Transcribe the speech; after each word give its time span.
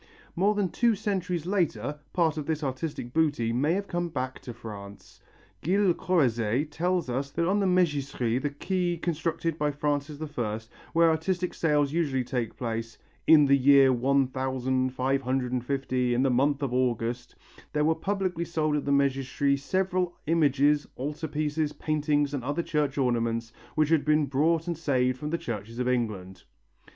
More 0.35 0.55
than 0.55 0.69
two 0.69 0.95
centuries 0.95 1.45
later, 1.45 1.99
part 2.11 2.35
of 2.35 2.47
this 2.47 2.63
artistic 2.63 3.13
booty 3.13 3.53
may 3.53 3.73
have 3.73 3.87
come 3.87 4.09
back 4.09 4.39
to 4.39 4.51
France. 4.51 5.19
Gilles 5.63 5.93
Corrozet 5.93 6.71
tells 6.71 7.07
us 7.07 7.29
that 7.29 7.47
on 7.47 7.59
the 7.59 7.67
Mégisserie, 7.67 8.41
the 8.41 8.49
quay 8.49 8.97
constructed 8.97 9.59
by 9.59 9.69
Francis 9.69 10.19
I, 10.39 10.59
where 10.93 11.11
artistic 11.11 11.53
sales 11.53 11.93
usually 11.93 12.23
took 12.23 12.57
place, 12.57 12.97
"in 13.27 13.45
the 13.45 13.55
year 13.55 13.93
one 13.93 14.25
thousand 14.25 14.89
five 14.89 15.21
hundred 15.21 15.51
and 15.51 15.63
fifty, 15.63 16.15
in 16.15 16.23
the 16.23 16.31
month 16.31 16.63
of 16.63 16.73
August, 16.73 17.35
there 17.71 17.85
were 17.85 17.93
publicly 17.93 18.43
sold 18.43 18.75
in 18.75 18.83
the 18.85 18.89
Mégisserie 18.91 19.59
several 19.59 20.17
images, 20.25 20.87
altar 20.95 21.27
pieces, 21.27 21.73
paintings 21.73 22.33
and 22.33 22.43
other 22.43 22.63
church 22.63 22.97
ornaments, 22.97 23.53
which 23.75 23.89
had 23.89 24.03
been 24.03 24.25
brought 24.25 24.65
and 24.65 24.79
saved 24.79 25.19
from 25.19 25.29
the 25.29 25.37
churches 25.37 25.77
of 25.77 25.87
England." 25.87 26.41